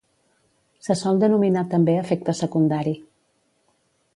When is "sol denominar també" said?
1.01-1.95